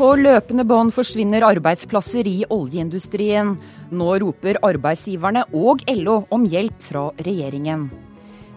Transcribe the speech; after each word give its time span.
På 0.00 0.14
løpende 0.16 0.64
bånd 0.64 0.94
forsvinner 0.96 1.44
arbeidsplasser 1.44 2.24
i 2.24 2.38
oljeindustrien. 2.48 3.50
Nå 3.92 4.06
roper 4.22 4.56
arbeidsgiverne 4.64 5.42
og 5.52 5.82
LO 5.92 6.14
om 6.32 6.46
hjelp 6.48 6.78
fra 6.80 7.02
regjeringen. 7.20 7.82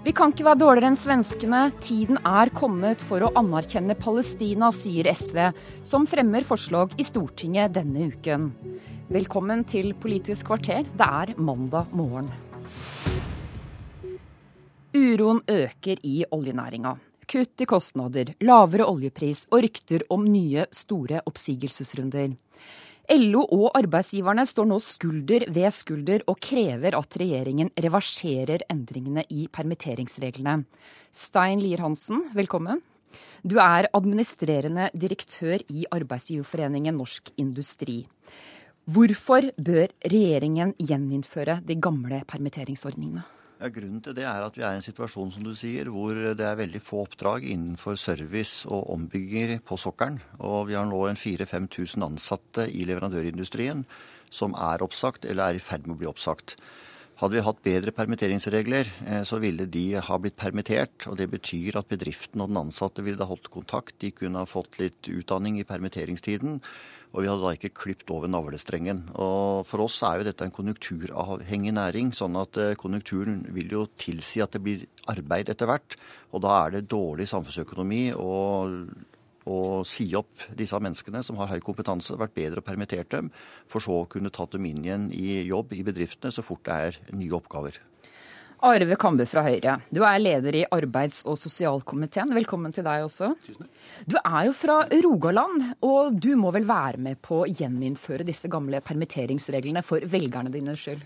Vi 0.07 0.13
kan 0.15 0.31
ikke 0.31 0.47
være 0.47 0.61
dårligere 0.61 0.93
enn 0.93 1.01
svenskene. 1.01 1.65
Tiden 1.83 2.21
er 2.23 2.53
kommet 2.55 3.03
for 3.03 3.27
å 3.27 3.33
anerkjenne 3.43 3.99
Palestina, 3.99 4.71
sier 4.71 5.11
SV, 5.11 5.43
som 5.83 6.07
fremmer 6.07 6.47
forslag 6.47 6.95
i 6.95 7.03
Stortinget 7.03 7.75
denne 7.75 8.07
uken. 8.15 8.53
Velkommen 9.11 9.67
til 9.67 9.91
Politisk 9.99 10.47
kvarter. 10.47 10.87
Det 10.95 11.13
er 11.27 11.35
mandag 11.35 11.91
morgen. 11.91 12.31
Uroen 14.95 15.43
øker 15.51 16.07
i 16.07 16.21
oljenæringa. 16.31 17.01
Kutt 17.33 17.61
i 17.61 17.65
kostnader, 17.65 18.27
lavere 18.45 18.85
oljepris 18.85 19.47
og 19.49 19.63
rykter 19.65 20.03
om 20.13 20.27
nye, 20.29 20.67
store 20.69 21.23
oppsigelsesrunder. 21.25 22.35
LO 23.17 23.41
og 23.47 23.71
arbeidsgiverne 23.79 24.45
står 24.45 24.69
nå 24.69 24.77
skulder 24.77 25.47
ved 25.55 25.73
skulder 25.73 26.21
og 26.29 26.37
krever 26.45 26.93
at 26.93 27.17
regjeringen 27.17 27.73
reverserer 27.87 28.67
endringene 28.69 29.25
i 29.33 29.47
permitteringsreglene. 29.49 30.59
Stein 31.09 31.65
Lier-Hansen, 31.65 32.27
velkommen. 32.37 32.85
Du 33.41 33.57
er 33.57 33.89
administrerende 33.97 34.91
direktør 34.93 35.57
i 35.73 35.87
Arbeidsgiverforeningen 35.89 37.01
Norsk 37.01 37.33
Industri. 37.41 38.03
Hvorfor 38.85 39.49
bør 39.57 39.89
regjeringen 40.05 40.77
gjeninnføre 40.77 41.63
de 41.65 41.81
gamle 41.81 42.21
permitteringsordningene? 42.29 43.25
Ja, 43.63 43.69
grunnen 43.71 44.01
til 44.03 44.11
det 44.17 44.25
er 44.27 44.43
at 44.43 44.57
vi 44.57 44.63
er 44.67 44.73
i 44.75 44.79
en 44.81 44.83
situasjon 44.83 45.29
som 45.31 45.43
du 45.47 45.53
sier, 45.55 45.87
hvor 45.87 46.17
det 46.35 46.43
er 46.43 46.57
veldig 46.59 46.81
få 46.83 47.05
oppdrag 47.05 47.45
innenfor 47.47 47.95
service 47.95 48.67
og 48.67 48.89
ombygginger 48.91 49.61
på 49.63 49.77
sokkelen. 49.79 50.17
Og 50.43 50.65
vi 50.67 50.75
har 50.75 50.83
nå 50.89 50.99
en 51.07 51.15
4000-5000 51.15 52.03
ansatte 52.03 52.65
i 52.67 52.83
leverandørindustrien 52.89 53.85
som 54.27 54.51
er 54.59 54.83
oppsagt 54.83 55.23
eller 55.23 55.53
er 55.53 55.61
i 55.61 55.63
ferd 55.63 55.87
med 55.87 55.95
å 55.95 56.01
bli 56.01 56.09
oppsagt. 56.11 56.57
Hadde 57.23 57.37
vi 57.37 57.43
hatt 57.45 57.59
bedre 57.63 57.91
permitteringsregler, 57.95 58.89
eh, 59.07 59.21
så 59.23 59.37
ville 59.39 59.63
de 59.71 59.95
ha 59.95 60.15
blitt 60.19 60.35
permittert. 60.35 61.07
og 61.07 61.15
Det 61.15 61.29
betyr 61.31 61.77
at 61.79 61.87
bedriften 61.87 62.41
og 62.43 62.49
den 62.49 62.59
ansatte 62.59 62.99
ville 63.01 63.15
da 63.15 63.23
holdt 63.23 63.47
kontakt. 63.47 63.95
De 63.99 64.11
kunne 64.11 64.39
ha 64.39 64.43
fått 64.43 64.75
litt 64.77 65.07
utdanning 65.07 65.55
i 65.57 65.63
permitteringstiden. 65.63 66.59
Og 67.13 67.21
vi 67.21 67.29
hadde 67.29 67.45
da 67.45 67.53
ikke 67.55 67.71
klipt 67.79 68.11
over 68.11 68.27
navlestrengen. 68.27 69.07
Og 69.15 69.63
for 69.65 69.85
oss 69.85 70.01
er 70.03 70.19
jo 70.19 70.27
dette 70.27 70.43
en 70.43 70.51
konjunkturavhengig 70.51 71.71
næring, 71.71 72.11
sånn 72.11 72.35
at 72.35 72.57
eh, 72.57 72.75
konjunkturen 72.75 73.45
vil 73.55 73.71
jo 73.71 73.87
tilsi 73.95 74.43
at 74.43 74.51
det 74.51 74.63
blir 74.65 74.85
arbeid 75.07 75.47
etter 75.47 75.71
hvert. 75.71 75.95
Og 76.33 76.43
da 76.43 76.65
er 76.65 76.75
det 76.75 76.89
dårlig 76.91 77.29
samfunnsøkonomi 77.31 78.11
å, 78.19 78.33
å 79.49 79.83
si 79.87 80.09
opp 80.15 80.45
disse 80.55 80.79
menneskene 80.79 81.23
som 81.25 81.39
har 81.41 81.51
høy 81.51 81.59
kompetanse. 81.63 82.11
Det 82.11 82.17
har 82.17 82.25
vært 82.27 82.37
bedre 82.37 82.63
å 82.63 82.67
permittere 82.67 83.07
dem, 83.11 83.31
for 83.67 83.83
så 83.83 84.03
å 84.03 84.09
kunne 84.09 84.31
tatt 84.33 84.55
dem 84.55 84.67
inn 84.69 84.83
igjen 84.83 85.09
i 85.15 85.41
jobb 85.47 85.73
i 85.75 85.83
bedriftene 85.85 86.33
så 86.33 86.45
fort 86.45 86.63
det 86.67 86.77
er 86.87 87.01
nye 87.15 87.35
oppgaver. 87.35 87.81
Arve 88.63 88.95
Kambe 88.95 89.25
fra 89.27 89.41
Høyre, 89.43 89.73
du 89.91 89.99
er 90.07 90.21
leder 90.21 90.55
i 90.55 90.61
arbeids- 90.71 91.25
og 91.27 91.35
sosialkomiteen. 91.35 92.31
Velkommen 92.31 92.71
til 92.71 92.85
deg 92.85 93.03
også. 93.03 93.33
Du 94.07 94.15
er 94.21 94.45
jo 94.47 94.53
fra 94.55 94.77
Rogaland, 95.03 95.65
og 95.83 96.15
du 96.15 96.29
må 96.39 96.53
vel 96.55 96.63
være 96.69 97.01
med 97.03 97.19
på 97.19 97.41
å 97.41 97.49
gjeninnføre 97.49 98.23
disse 98.23 98.47
gamle 98.47 98.79
permitteringsreglene 98.79 99.83
for 99.83 100.07
velgerne 100.07 100.53
dine 100.53 100.77
skyld? 100.79 101.03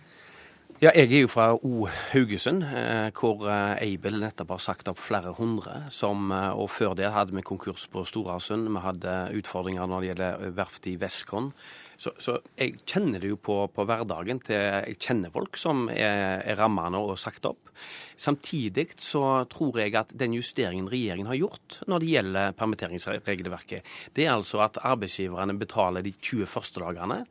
Ja, 0.77 0.91
jeg 0.93 1.09
er 1.09 1.23
jo 1.23 1.29
fra 1.33 1.45
O. 1.55 1.87
Haugesund, 2.11 2.61
eh, 2.61 3.07
hvor 3.17 3.47
eh, 3.49 3.79
Aibel 3.81 4.19
nettopp 4.21 4.51
har 4.53 4.59
sagt 4.61 4.91
opp 4.91 4.99
flere 5.01 5.31
hundre. 5.33 5.87
Som, 5.89 6.29
eh, 6.29 6.51
og 6.53 6.69
før 6.69 6.93
det 6.93 7.07
hadde 7.15 7.33
vi 7.33 7.41
konkurs 7.41 7.87
på 7.89 8.03
Storasund. 8.05 8.69
Vi 8.69 8.83
hadde 8.83 9.15
utfordringer 9.39 9.89
når 9.89 10.03
det 10.03 10.11
gjelder 10.11 10.53
verftet 10.59 10.91
i 10.91 10.93
Vestkorn. 11.01 11.49
Så, 11.97 12.13
så, 12.21 12.35
jeg 12.61 12.75
kjenner 12.85 13.25
det 13.25 13.31
jo 13.31 13.39
på, 13.41 13.55
på, 13.73 13.87
hverdagen 13.89 14.43
til 14.45 14.61
Jeg 14.61 14.99
kjenner 15.01 15.33
folk 15.33 15.57
som 15.57 15.87
er, 15.89 16.45
er 16.45 16.61
ramma 16.61 16.91
og 17.01 17.17
sagt 17.17 17.49
opp. 17.49 17.73
Samtidig 18.13 18.91
så 19.01 19.47
tror 19.49 19.81
jeg 19.81 19.97
at 19.97 20.13
den 20.13 20.37
justeringen 20.37 20.93
regjeringen 20.93 21.33
har 21.33 21.41
gjort 21.41 21.79
når 21.89 22.05
det 22.05 22.13
gjelder 22.13 22.53
permitteringsregelverket, 22.61 23.81
det 24.13 24.29
er 24.29 24.35
altså 24.37 24.61
at 24.61 24.77
arbeidsgiverne 24.85 25.57
betaler 25.57 26.05
de 26.05 26.13
20 26.21 26.45
første 26.53 26.85
dagene. 26.85 27.23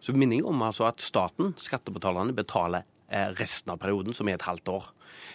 Så 0.00 0.16
minner 0.16 0.40
jeg 0.40 0.48
om 0.48 0.64
altså 0.64 0.88
at 0.88 1.04
staten, 1.04 1.52
skattebetalerne, 1.60 2.32
betaler 2.36 2.88
resten 3.12 3.70
av 3.70 3.78
perioden, 3.78 4.14
som 4.14 4.28
er 4.28 4.38
et 4.38 4.46
halvt 4.46 4.68
år. 4.68 4.88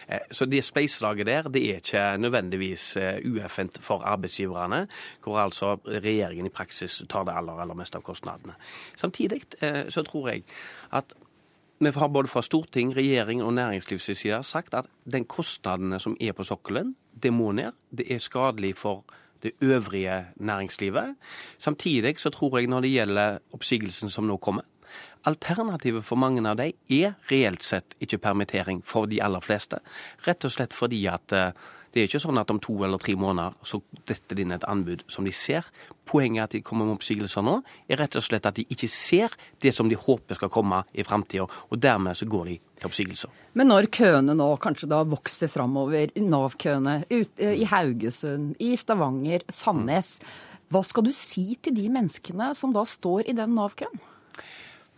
Eh, 0.08 0.26
så 0.32 0.46
det 0.46 0.64
spleiselaget 0.66 1.26
der 1.26 1.50
det 1.50 1.64
er 1.70 1.76
ikke 1.76 2.18
nødvendigvis 2.18 2.98
eh, 2.98 3.22
ueffent 3.26 3.80
for 3.82 4.04
arbeidsgiverne, 4.04 4.88
hvor 5.24 5.40
altså 5.40 5.76
regjeringen 5.86 6.46
i 6.46 6.54
praksis 6.54 7.04
tar 7.10 7.24
det 7.24 7.36
aller, 7.38 7.62
aller 7.62 7.78
meste 7.78 7.98
av 7.98 8.04
kostnadene. 8.04 8.58
Samtidig 8.96 9.42
så 9.90 10.04
tror 10.04 10.30
jeg 10.30 10.44
at 10.92 11.14
vi 11.80 11.92
har 11.96 12.08
både 12.08 12.28
fra 12.28 12.42
storting, 12.42 12.92
regjering 12.96 13.44
og 13.44 13.54
næringslivets 13.54 14.20
side 14.20 14.44
sagt 14.44 14.74
at 14.74 14.88
den 15.12 15.26
kostnadene 15.26 16.00
som 16.00 16.18
er 16.20 16.34
på 16.36 16.44
sokkelen, 16.44 16.96
det 17.24 17.32
må 17.34 17.52
ned. 17.52 17.72
Det 17.92 18.12
er 18.12 18.20
skadelig 18.20 18.76
for 18.78 19.06
det 19.44 19.52
øvrige 19.62 20.26
næringslivet. 20.36 21.16
Samtidig 21.58 22.20
så 22.20 22.30
tror 22.30 22.58
jeg 22.60 22.68
når 22.68 22.82
det 22.82 22.92
gjelder 22.92 23.38
oppsigelsen 23.54 24.10
som 24.10 24.28
nå 24.28 24.38
kommer, 24.38 24.68
Alternativet 25.30 26.06
for 26.06 26.20
mange 26.20 26.44
av 26.48 26.60
dem 26.60 26.76
er 26.90 27.18
reelt 27.32 27.66
sett 27.66 27.98
ikke 28.00 28.22
permittering 28.24 28.84
for 28.88 29.10
de 29.10 29.20
aller 29.24 29.44
fleste. 29.44 29.82
Rett 30.28 30.48
og 30.48 30.54
slett 30.54 30.76
fordi 30.76 31.02
at 31.12 31.36
eh, 31.36 31.52
det 31.90 32.04
er 32.04 32.10
ikke 32.10 32.22
sånn 32.22 32.38
at 32.38 32.52
om 32.54 32.60
to 32.62 32.76
eller 32.86 33.02
tre 33.02 33.16
måneder 33.18 33.56
så 33.66 33.80
detter 34.06 34.38
det 34.38 34.44
inn 34.46 34.54
et 34.54 34.66
anbud 34.70 35.02
som 35.10 35.26
de 35.26 35.34
ser. 35.34 35.66
Poenget 36.10 36.44
at 36.44 36.54
de 36.54 36.62
kommer 36.66 36.86
med 36.86 37.00
oppsigelser 37.00 37.46
nå, 37.46 37.56
er 37.90 37.98
rett 38.02 38.18
og 38.20 38.26
slett 38.26 38.46
at 38.46 38.60
de 38.60 38.66
ikke 38.70 38.90
ser 38.92 39.34
det 39.64 39.74
som 39.76 39.90
de 39.90 39.98
håper 39.98 40.38
skal 40.38 40.52
komme 40.54 40.84
i 40.94 41.06
framtida. 41.06 41.48
Og 41.50 41.82
dermed 41.82 42.18
så 42.18 42.28
går 42.30 42.52
de 42.52 42.60
til 42.78 42.90
oppsigelser. 42.92 43.34
Men 43.58 43.72
når 43.74 43.90
køene 43.96 44.38
nå 44.38 44.52
kanskje 44.62 44.92
da 44.92 45.02
vokser 45.10 45.50
framover, 45.52 46.14
Nav-køene 46.20 47.02
eh, 47.10 47.56
i 47.58 47.66
Haugesund, 47.70 48.54
i 48.62 48.76
Stavanger, 48.78 49.46
Sandnes, 49.50 50.20
hva 50.70 50.86
skal 50.86 51.08
du 51.08 51.14
si 51.16 51.56
til 51.58 51.74
de 51.74 51.90
menneskene 51.90 52.54
som 52.58 52.74
da 52.76 52.86
står 52.86 53.26
i 53.26 53.38
den 53.38 53.58
Nav-køen? 53.58 53.98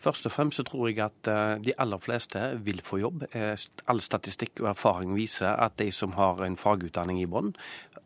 Først 0.01 0.25
og 0.25 0.33
fremst 0.33 0.57
så 0.57 0.63
tror 0.65 0.87
jeg 0.89 0.99
at 1.03 1.29
eh, 1.29 1.59
de 1.61 1.73
aller 1.77 2.01
fleste 2.01 2.39
vil 2.65 2.81
få 2.83 2.97
jobb. 2.97 3.23
Eh, 3.37 3.53
all 3.87 4.01
statistikk 4.01 4.63
og 4.63 4.71
erfaring 4.73 5.13
viser 5.15 5.53
at 5.53 5.77
de 5.77 5.91
som 5.93 6.15
har 6.17 6.41
en 6.45 6.57
fagutdanning 6.57 7.21
i 7.21 7.29
bånn, 7.29 7.53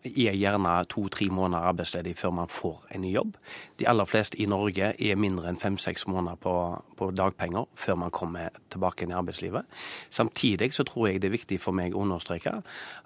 er 0.05 0.35
gjerne 0.37 0.73
to-tre 0.91 1.29
måneder 1.33 1.65
arbeidsledig 1.71 2.13
før 2.17 2.33
man 2.37 2.51
får 2.51 2.83
en 2.93 3.01
ny 3.01 3.13
jobb. 3.15 3.37
De 3.79 3.87
aller 3.89 4.05
fleste 4.05 4.37
i 4.37 4.45
Norge 4.45 4.91
er 4.93 5.17
mindre 5.17 5.49
enn 5.49 5.57
fem-seks 5.57 6.05
måneder 6.11 6.37
på, 6.41 6.53
på, 6.97 7.09
dagpenger 7.15 7.65
før 7.79 7.97
man 8.03 8.13
kommer 8.13 8.53
tilbake 8.69 9.05
inn 9.05 9.13
i 9.13 9.17
arbeidslivet. 9.17 9.65
Samtidig 10.09 10.73
så 10.75 10.85
tror 10.85 11.07
jeg 11.09 11.23
det 11.23 11.31
er 11.31 11.37
viktig 11.37 11.59
for 11.63 11.73
meg 11.73 11.95
å 11.95 12.03
understreke 12.05 12.59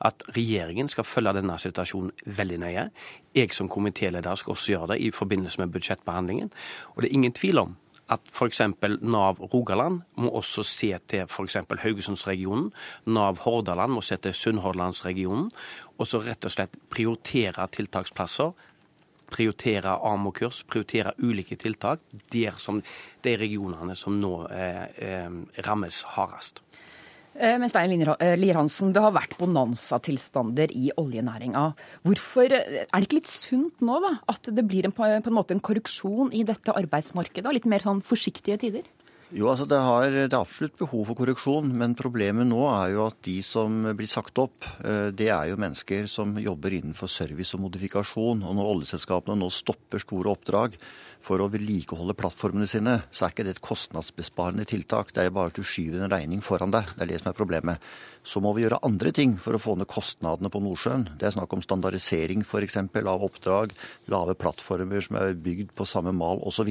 at 0.10 0.26
regjeringen 0.36 0.90
skal 0.92 1.08
følge 1.08 1.38
denne 1.40 1.60
situasjonen 1.62 2.12
veldig 2.26 2.60
nøye. 2.66 2.90
Jeg 3.38 3.54
som 3.56 3.70
komitéleder 3.70 4.36
skal 4.36 4.58
også 4.58 4.74
gjøre 4.74 4.96
det 4.96 5.04
i 5.06 5.14
forbindelse 5.16 5.62
med 5.62 5.72
budsjettbehandlingen. 5.78 6.52
Og 6.96 7.04
det 7.04 7.12
er 7.12 7.20
ingen 7.22 7.38
tvil 7.38 7.64
om 7.64 7.78
at 8.14 8.32
f.eks. 8.34 8.62
Nav 9.02 9.42
Rogaland 9.54 10.02
må 10.18 10.32
også 10.40 10.64
se 10.66 10.92
til 11.08 11.28
f.eks. 11.28 11.60
Haugesundsregionen. 11.84 12.72
Nav 13.06 13.44
Hordaland 13.46 13.94
må 13.94 14.02
se 14.06 14.18
til 14.18 14.34
Sunnhordlandsregionen. 14.34 15.50
Og 15.98 16.10
så 16.10 16.22
rett 16.26 16.46
og 16.48 16.56
slett 16.56 16.80
prioritere 16.90 17.68
tiltaksplasser. 17.76 18.56
Prioritere 19.30 19.94
AMO-kurs, 20.10 20.64
prioritere 20.66 21.14
ulike 21.22 21.58
tiltak 21.62 22.02
der 22.34 22.58
som 22.58 22.82
de 23.24 23.36
regionene 23.38 23.94
som 23.98 24.18
nå 24.18 24.34
eh, 24.50 24.88
eh, 25.06 25.36
rammes 25.68 26.02
hardest. 26.16 26.64
Eh, 27.38 27.56
men 27.62 27.70
Stein 27.70 27.94
eh, 27.94 28.36
Lier-Hansen, 28.40 28.94
det 28.96 29.04
har 29.04 29.14
vært 29.16 29.38
bonanzatilstander 29.40 30.74
i 30.76 30.90
oljenæringa. 31.00 31.70
Hvorfor 32.08 32.56
eh, 32.56 32.86
Er 32.86 32.96
det 32.96 33.08
ikke 33.08 33.22
litt 33.22 33.32
sunt 33.32 33.84
nå 33.86 34.00
da, 34.04 34.16
at 34.32 34.50
det 34.52 34.66
blir 34.68 34.90
en, 34.90 34.96
på 34.96 35.06
en 35.06 35.36
måte 35.36 35.56
en 35.56 35.64
korreksjon 35.64 36.34
i 36.36 36.46
dette 36.48 36.74
arbeidsmarkedet? 36.76 37.54
Litt 37.56 37.70
mer 37.70 37.86
sånn 37.86 38.02
forsiktige 38.06 38.60
tider? 38.62 38.88
Jo, 39.30 39.52
altså 39.52 39.68
det, 39.70 39.78
har, 39.78 40.08
det, 40.10 40.24
er 40.26 40.40
absolutt 40.40 40.80
behov 40.80 41.04
for 41.12 41.20
korreksjon, 41.20 41.68
men 41.78 41.94
problemet 41.94 42.50
nå 42.50 42.64
er 42.72 42.96
jo 42.96 43.04
at 43.06 43.20
de 43.28 43.36
som 43.46 43.84
blir 43.94 44.10
sagt 44.10 44.42
opp, 44.42 44.66
det 45.14 45.28
er 45.30 45.52
jo 45.52 45.60
mennesker 45.62 46.08
som 46.10 46.34
jobber 46.42 46.74
innenfor 46.74 47.12
service 47.14 47.54
og 47.54 47.62
modifikasjon. 47.68 48.42
Og 48.42 48.58
når 48.58 48.72
oljeselskapene 48.72 49.38
nå 49.38 49.52
stopper 49.54 50.02
store 50.02 50.34
oppdrag, 50.34 50.80
for 51.26 51.42
å 51.44 51.50
vedlikeholde 51.52 52.16
plattformene 52.18 52.68
sine, 52.70 53.02
så 53.12 53.26
er 53.26 53.34
ikke 53.34 53.46
det 53.46 53.58
et 53.58 53.66
kostnadsbesparende 53.66 54.66
tiltak. 54.70 55.12
Det 55.14 55.26
er 55.26 55.34
bare 55.36 55.52
at 55.52 55.60
du 55.60 55.66
skyver 55.68 56.06
en 56.06 56.12
regning 56.12 56.44
foran 56.46 56.72
deg. 56.74 56.94
Det 56.96 57.06
er 57.06 57.12
det 57.12 57.20
som 57.22 57.32
er 57.32 57.38
problemet. 57.38 57.90
Så 58.26 58.42
må 58.44 58.52
vi 58.56 58.66
gjøre 58.66 58.82
andre 58.86 59.12
ting 59.16 59.38
for 59.40 59.56
å 59.56 59.62
få 59.62 59.78
ned 59.80 59.88
kostnadene 59.90 60.52
på 60.52 60.60
Nordsjøen. 60.64 61.06
Det 61.20 61.28
er 61.28 61.34
snakk 61.36 61.54
om 61.56 61.64
standardisering 61.64 62.44
f.eks. 62.44 62.78
av 62.80 63.24
oppdrag, 63.26 63.72
lave 64.12 64.36
plattformer 64.40 65.04
som 65.06 65.20
er 65.20 65.38
bygd 65.40 65.72
på 65.78 65.88
samme 65.88 66.12
mal 66.16 66.42
osv. 66.48 66.70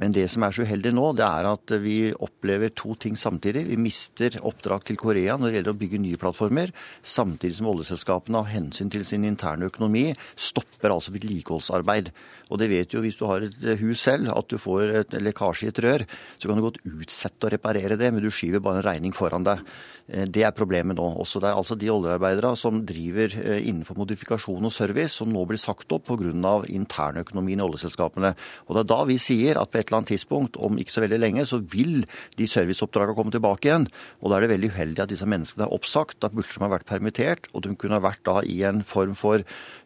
Men 0.00 0.14
det 0.14 0.26
som 0.30 0.46
er 0.46 0.54
så 0.54 0.66
uheldig 0.66 0.94
nå, 0.94 1.10
det 1.18 1.26
er 1.26 1.50
at 1.50 1.74
vi 1.82 1.96
opplever 2.14 2.74
to 2.74 2.94
ting 3.00 3.18
samtidig. 3.18 3.66
Vi 3.70 3.78
mister 3.80 4.38
oppdrag 4.46 4.86
til 4.88 4.98
Korea 5.00 5.36
når 5.38 5.50
det 5.50 5.60
gjelder 5.60 5.76
å 5.76 5.80
bygge 5.82 6.02
nye 6.06 6.20
plattformer, 6.20 6.74
samtidig 7.02 7.58
som 7.58 7.70
oljeselskapene 7.72 8.42
av 8.42 8.50
hensyn 8.50 8.92
til 8.92 9.06
sin 9.06 9.26
interne 9.28 9.70
økonomi 9.70 10.08
stopper 10.38 10.94
altså 10.94 11.14
vedlikeholdsarbeid. 11.16 12.12
Og 12.50 12.62
det 12.62 12.70
vet 12.70 12.94
jo, 12.94 13.02
hvis 13.04 13.18
du 13.18 13.26
har 13.28 13.44
et 13.46 13.59
hus 13.80 14.04
selv, 14.06 14.30
at 14.34 14.50
du 14.50 14.58
får 14.60 14.94
et 15.02 15.16
lekkasje 15.20 15.68
i 15.68 15.72
et 15.72 15.80
rør, 15.84 16.04
så 16.38 16.48
kan 16.48 16.58
du 16.58 16.66
godt 16.66 16.82
utsette 16.86 17.48
å 17.48 17.52
reparere 17.52 17.98
det, 18.00 18.12
men 18.12 18.24
du 18.24 18.30
skyver 18.32 18.62
bare 18.64 18.82
en 18.82 18.88
regning 18.88 19.16
foran 19.16 19.46
deg. 19.46 19.64
Eh, 20.10 20.26
det 20.26 20.44
er 20.46 20.56
problemet 20.56 20.98
nå. 20.98 21.06
Også 21.22 21.40
det 21.42 21.50
er 21.50 21.58
altså 21.58 21.76
de 21.78 21.90
oljearbeidere 21.92 22.52
som 22.58 22.82
driver 22.86 23.34
eh, 23.38 23.62
innenfor 23.68 23.98
modifikasjon 23.98 24.66
og 24.66 24.74
service, 24.74 25.14
som 25.18 25.30
nå 25.32 25.44
blir 25.48 25.60
sagt 25.60 25.92
opp 25.94 26.08
pga. 26.10 26.54
internøkonomien 26.66 27.60
i 27.60 27.64
oljeselskapene. 27.64 28.34
Og 28.66 28.74
Det 28.74 28.82
er 28.82 28.90
da 28.94 29.00
vi 29.04 29.18
sier 29.18 29.60
at 29.60 29.70
på 29.70 29.78
et 29.78 29.88
eller 29.88 30.00
annet 30.00 30.12
tidspunkt, 30.14 30.56
om 30.56 30.78
ikke 30.78 30.92
så 30.92 31.04
veldig 31.04 31.20
lenge, 31.20 31.46
så 31.46 31.60
vil 31.60 32.04
de 32.36 32.46
serviceoppdragene 32.46 33.16
komme 33.16 33.34
tilbake 33.34 33.68
igjen. 33.68 33.86
Og 34.20 34.30
da 34.30 34.36
er 34.36 34.46
det 34.46 34.54
veldig 34.56 34.72
uheldig 34.74 35.04
at 35.04 35.12
disse 35.12 35.26
menneskene 35.26 35.66
er 35.66 35.74
oppsagt. 35.74 36.20
Da 36.20 36.28
burde 36.28 36.50
de 36.50 36.64
ha 36.64 36.72
vært 36.72 36.88
permittert, 36.88 37.50
og 37.54 37.62
de 37.62 37.76
kunne 37.76 37.98
ha 37.98 38.02
vært 38.02 38.24
da 38.24 38.40
i 38.42 38.62
en 38.66 38.82
form 38.82 39.14
for 39.14 39.44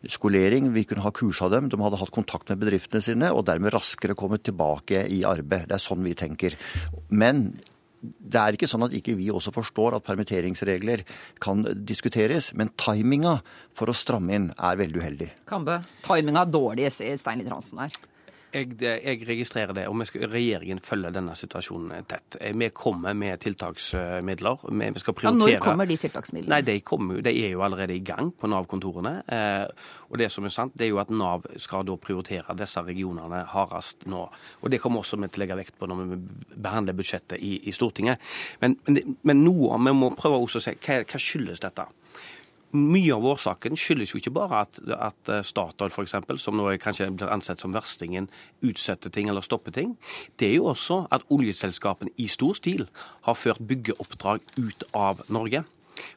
skolering. 0.08 0.72
Vi 0.74 0.84
kunne 0.88 1.04
ha 1.04 1.12
kursa 1.14 1.50
dem, 1.52 1.68
de 1.68 1.80
hadde 1.80 2.00
hatt 2.00 2.14
kontakt 2.14 2.48
med 2.48 2.62
bedriftene 2.62 3.02
sine, 3.04 3.32
og 3.32 3.46
dermed 3.48 3.63
raskere 3.72 4.16
kommet 4.18 4.44
tilbake 4.46 5.06
i 5.12 5.22
arbeid. 5.28 5.68
Det 5.70 5.78
er 5.78 5.84
sånn 5.84 6.04
vi 6.04 6.16
tenker. 6.18 6.56
Men 7.08 7.46
det 8.04 8.40
er 8.40 8.56
ikke 8.56 8.68
sånn 8.68 8.84
at 8.84 8.94
ikke 8.96 9.16
vi 9.16 9.30
også 9.32 9.52
forstår 9.54 9.96
at 9.96 10.04
permitteringsregler 10.04 11.04
kan 11.42 11.64
diskuteres, 11.88 12.50
men 12.52 12.72
timinga 12.80 13.38
for 13.76 13.88
å 13.88 13.96
stramme 13.96 14.36
inn 14.36 14.50
er 14.58 14.80
veldig 14.80 15.00
uheldig. 15.00 15.30
Kambe, 15.48 15.78
timinga 16.04 16.44
er 16.44 16.52
dårlig, 16.52 16.90
sier 16.92 17.16
Stein 17.20 17.40
Linder 17.40 17.56
Hansen 17.56 17.86
her 17.86 17.96
jeg, 18.54 18.76
jeg, 18.80 19.20
registrerer 19.28 19.74
det, 19.76 19.84
og 19.90 20.00
skal, 20.08 20.26
regjeringen 20.32 20.80
følger 20.84 21.14
denne 21.14 21.34
situasjonen 21.38 22.06
tett. 22.08 22.38
Eh, 22.40 22.54
vi 22.56 22.68
kommer 22.74 23.16
med 23.18 23.40
tiltaksmidler. 23.42 24.64
Vi 24.70 25.02
skal 25.02 25.16
prioritere. 25.16 25.50
Ja, 25.54 25.58
når 25.58 25.64
kommer 25.64 25.88
de 25.90 25.98
tiltaksmidlene? 26.00 26.52
Nei, 26.54 26.60
de, 26.66 26.78
kommer, 26.86 27.20
de, 27.24 27.34
er 27.44 27.54
jo 27.54 27.64
allerede 27.66 27.96
i 27.96 28.02
gang 28.04 28.32
på 28.38 28.50
Nav-kontorene. 28.50 29.14
Eh, 29.26 29.90
og 30.10 30.20
det 30.20 30.30
som 30.32 30.46
er 30.46 30.54
sant, 30.54 30.76
det 30.78 30.88
er 30.88 30.92
jo 30.92 31.02
at 31.02 31.12
Nav 31.12 31.48
skal 31.62 31.86
da 31.88 31.96
prioritere 32.00 32.56
disse 32.58 32.82
regionene 32.86 33.44
hardest 33.54 34.06
nå. 34.10 34.24
Og 34.62 34.72
det 34.72 34.80
kommer 34.82 35.02
også 35.02 35.18
vi 35.20 35.30
til 35.30 35.42
å 35.42 35.44
legge 35.44 35.58
vekt 35.64 35.78
på 35.80 35.90
når 35.90 36.04
vi 36.04 36.20
behandler 36.54 36.96
budsjettet 36.96 37.42
i, 37.42 37.56
i 37.68 37.74
Stortinget. 37.74 38.22
Men, 38.62 38.78
men, 38.86 39.18
men 39.22 39.44
noe, 39.44 39.78
vi 39.82 39.96
må 39.96 40.14
prøve 40.16 40.40
også 40.40 40.62
å 40.62 40.66
se 40.68 40.78
hva, 40.78 41.02
hva 41.02 41.20
skyldes 41.20 41.62
dette. 41.64 41.88
Mye 42.74 43.14
av 43.14 43.26
årsaken 43.34 43.78
skyldes 43.78 44.14
jo 44.14 44.18
ikke 44.18 44.34
bare 44.34 44.64
at, 44.64 44.80
at 44.96 45.30
eh, 45.30 45.44
Statoil 45.46 45.92
f.eks., 45.94 46.16
som 46.42 46.56
nå 46.58 46.66
kanskje 46.82 47.06
blir 47.14 47.30
ansett 47.30 47.62
som 47.62 47.74
verstingen, 47.74 48.26
utsetter 48.66 49.12
ting 49.14 49.30
eller 49.30 49.46
stopper 49.46 49.74
ting. 49.74 49.94
Det 50.40 50.48
er 50.50 50.56
jo 50.58 50.72
også 50.72 51.04
at 51.14 51.26
oljeselskapene 51.34 52.10
i 52.18 52.26
stor 52.30 52.58
stil 52.58 52.88
har 53.28 53.38
ført 53.38 53.62
byggeoppdrag 53.62 54.42
ut 54.58 54.88
av 54.94 55.22
Norge 55.30 55.62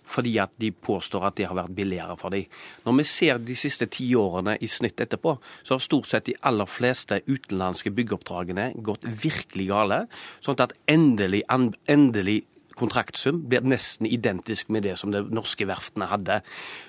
fordi 0.07 0.38
at 0.42 0.54
de 0.57 0.71
påstår 0.71 1.27
at 1.27 1.38
det 1.38 1.48
har 1.50 1.57
vært 1.57 1.75
billigere 1.77 2.15
for 2.19 2.33
dem. 2.33 2.48
Når 2.86 2.95
vi 2.98 3.06
ser 3.07 3.42
de 3.44 3.56
siste 3.59 3.86
ti 3.94 4.07
årene 4.18 4.57
i 4.63 4.69
snitt 4.71 5.00
etterpå, 5.04 5.36
så 5.62 5.75
har 5.75 5.83
stort 5.83 6.09
sett 6.09 6.30
de 6.30 6.38
aller 6.48 6.69
fleste 6.69 7.19
utenlandske 7.27 7.94
byggeoppdragene 7.94 8.71
gått 8.88 9.06
virkelig 9.06 9.68
gale. 9.69 10.00
Sånn 10.42 10.59
at 10.63 10.74
endelig, 10.89 11.44
endelig 11.51 12.42
kontraktsum 12.78 13.42
blir 13.50 13.66
nesten 13.66 14.08
identisk 14.10 14.70
med 14.74 14.86
det 14.88 14.98
som 15.00 15.12
de 15.14 15.24
norske 15.34 15.68
verftene 15.68 16.10
hadde. 16.12 16.40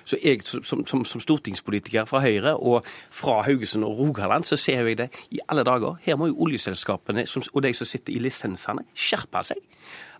Så 0.07 0.19
jeg 0.23 0.43
som, 0.47 0.85
som, 0.85 1.05
som 1.05 1.23
stortingspolitiker 1.23 2.07
fra 2.09 2.21
Høyre 2.23 2.55
og 2.55 2.87
fra 3.11 3.41
Haugesund 3.47 3.87
og 3.87 3.97
Rogaland, 3.99 4.47
så 4.47 4.57
ser 4.59 4.85
jeg 4.85 4.99
det 5.01 5.09
i 5.31 5.41
alle 5.49 5.65
dager. 5.67 5.97
Her 6.05 6.19
må 6.19 6.29
jo 6.29 6.39
oljeselskapene 6.47 7.25
og 7.53 7.63
de 7.63 7.73
som 7.73 7.89
sitter 7.89 8.13
i 8.13 8.21
lisensene, 8.23 8.85
skjerpe 8.93 9.43
seg. 9.51 9.63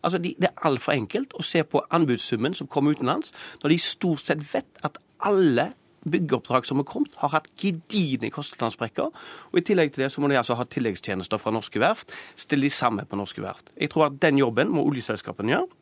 Altså, 0.04 0.18
de, 0.18 0.36
Det 0.40 0.50
er 0.50 0.68
altfor 0.68 0.96
enkelt 0.96 1.36
å 1.36 1.44
se 1.44 1.64
på 1.64 1.84
anbudssummen 1.92 2.56
som 2.56 2.68
kommer 2.68 2.96
utenlands, 2.96 3.34
når 3.64 3.74
de 3.74 3.80
stort 3.84 4.26
sett 4.26 4.44
vet 4.54 4.84
at 4.84 4.98
alle 5.28 5.74
byggeoppdrag 6.06 6.68
som 6.68 6.82
har 6.82 6.88
kommet, 6.90 7.16
har 7.22 7.34
hatt 7.34 7.50
gedigne 7.60 8.32
kostnadssprekker. 8.34 9.10
Og 9.52 9.60
I 9.60 9.66
tillegg 9.66 9.94
til 9.94 10.06
det 10.06 10.12
så 10.14 10.24
må 10.24 10.32
de 10.32 10.40
altså 10.40 10.58
ha 10.60 10.68
tilleggstjenester 10.68 11.42
fra 11.42 11.54
norske 11.56 11.82
verft. 11.82 12.14
Stille 12.40 12.68
de 12.68 12.74
samme 12.74 13.06
på 13.10 13.20
norske 13.20 13.44
verft. 13.44 13.74
Jeg 13.76 13.94
tror 13.94 14.10
at 14.10 14.22
den 14.22 14.40
jobben 14.42 14.72
må 14.74 14.86
oljeselskapene 14.88 15.56
gjøre 15.56 15.79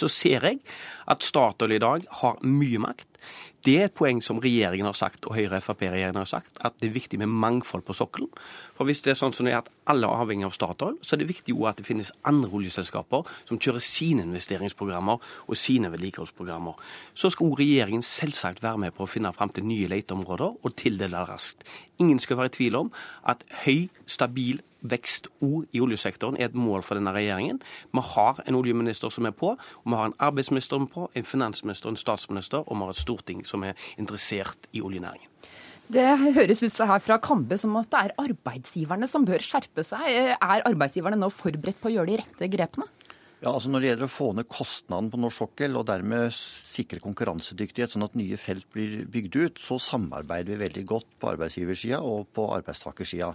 så 0.00 0.10
ser 0.12 0.46
jeg 0.46 0.62
at 1.06 1.26
Statoil 1.26 1.76
i 1.76 1.82
dag 1.82 2.06
har 2.22 2.40
mye 2.46 2.82
makt. 2.82 3.08
Det 3.66 3.72
er 3.80 3.88
et 3.88 3.94
poeng 3.98 4.20
som 4.22 4.38
regjeringen 4.38 4.86
har 4.86 4.94
sagt, 4.94 5.24
og 5.26 5.34
Høyre-Frp-regjeringen 5.34 6.20
har 6.20 6.28
sagt, 6.30 6.58
at 6.62 6.76
det 6.78 6.86
er 6.86 6.94
viktig 6.94 7.18
med 7.18 7.32
mangfold 7.32 7.82
på 7.82 7.96
sokkelen. 7.98 8.28
For 8.76 8.86
hvis 8.86 9.00
det 9.02 9.10
er 9.10 9.18
sånn 9.18 9.34
som 9.34 9.48
det 9.48 9.56
er 9.56 9.64
at 9.64 9.70
alle 9.90 10.06
er 10.06 10.22
avhengig 10.22 10.46
av 10.46 10.54
Statoil, 10.54 10.94
så 11.02 11.16
er 11.16 11.24
det 11.24 11.28
viktig 11.32 11.50
jo 11.50 11.66
at 11.66 11.80
det 11.80 11.86
finnes 11.88 12.12
andre 12.30 12.52
oljeselskaper 12.54 13.26
som 13.48 13.58
kjører 13.58 13.82
sine 13.82 14.22
investeringsprogrammer 14.22 15.18
og 15.18 15.58
sine 15.58 15.90
vedlikeholdsprogrammer. 15.90 16.78
Så 17.18 17.32
skal 17.34 17.56
regjeringen 17.58 18.06
selvsagt 18.06 18.62
være 18.62 18.84
med 18.84 18.94
på 18.94 19.02
å 19.02 19.10
finne 19.10 19.34
fram 19.34 19.50
til 19.50 19.66
nye 19.66 19.90
leteområder 19.90 20.62
og 20.62 20.78
tildele 20.78 21.26
raskt. 21.26 21.66
Ingen 21.98 22.22
skal 22.22 22.38
være 22.38 22.52
i 22.52 22.56
tvil 22.60 22.78
om 22.84 22.94
at 23.26 23.42
høy, 23.64 23.88
stabil 24.06 24.62
vekst 24.82 25.30
òg 25.44 25.66
i 25.72 25.82
oljesektoren 25.82 26.38
er 26.38 26.50
et 26.50 26.58
mål 26.58 26.84
for 26.86 26.98
denne 26.98 27.14
regjeringen. 27.14 27.60
Vi 27.92 28.04
har 28.12 28.42
en 28.44 28.58
oljeminister 28.58 29.12
som 29.12 29.28
er 29.28 29.36
på, 29.36 29.54
og 29.56 29.86
vi 29.86 29.96
har 29.98 30.10
en 30.10 30.18
arbeidsminister 30.28 30.76
som 30.76 30.88
er 30.88 30.92
på, 30.92 31.06
en 31.14 31.30
finansminister, 31.30 31.92
en 31.92 32.00
statsminister, 32.00 32.66
og 32.66 32.76
vi 32.76 32.84
har 32.84 32.94
et 32.94 33.04
storting 33.04 33.46
som 33.48 33.64
er 33.66 33.88
interessert 33.96 34.68
i 34.72 34.84
oljenæringen. 34.84 35.32
Det 35.86 36.02
høres 36.18 36.64
ut 36.66 36.78
her 36.82 36.98
fra 36.98 37.16
Kambe 37.22 37.54
som 37.62 37.76
at 37.78 37.90
det 37.92 37.98
er 38.00 38.14
arbeidsgiverne 38.18 39.06
som 39.06 39.26
bør 39.26 39.42
skjerpe 39.44 39.84
seg. 39.86 40.34
Er 40.34 40.64
arbeidsgiverne 40.66 41.18
nå 41.20 41.30
forberedt 41.30 41.78
på 41.78 41.92
å 41.92 41.94
gjøre 41.94 42.10
de 42.10 42.16
rette 42.24 42.48
grepene? 42.50 42.88
Ja, 43.44 43.52
altså 43.52 43.68
Når 43.70 43.82
det 43.82 43.90
gjelder 43.90 44.08
å 44.08 44.10
få 44.10 44.30
ned 44.34 44.48
kostnaden 44.50 45.10
på 45.12 45.20
norsk 45.20 45.42
sokkel 45.44 45.76
og 45.78 45.86
dermed 45.90 46.34
sikre 46.34 47.02
konkurransedyktighet, 47.04 47.92
sånn 47.92 48.06
at 48.06 48.16
nye 48.18 48.38
felt 48.40 48.66
blir 48.72 49.04
bygd 49.12 49.36
ut, 49.36 49.60
så 49.62 49.78
samarbeider 49.78 50.54
vi 50.54 50.62
veldig 50.64 50.84
godt 50.88 51.10
på 51.20 51.30
arbeidsgiversida 51.34 52.00
og 52.02 52.30
på 52.34 52.48
arbeidstakersida. 52.56 53.34